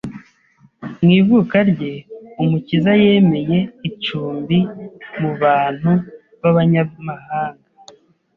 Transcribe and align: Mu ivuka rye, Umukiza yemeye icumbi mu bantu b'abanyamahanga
Mu 1.03 1.09
ivuka 1.19 1.57
rye, 1.71 1.93
Umukiza 2.41 2.91
yemeye 3.03 3.57
icumbi 3.89 4.57
mu 5.19 5.31
bantu 5.41 5.91
b'abanyamahanga 6.39 7.65